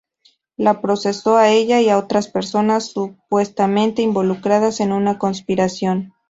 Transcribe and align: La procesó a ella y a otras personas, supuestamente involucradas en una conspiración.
La 0.57 0.81
procesó 0.81 1.37
a 1.37 1.49
ella 1.51 1.79
y 1.79 1.89
a 1.89 1.99
otras 1.99 2.27
personas, 2.27 2.87
supuestamente 2.89 4.01
involucradas 4.01 4.79
en 4.79 4.93
una 4.93 5.19
conspiración. 5.19 6.15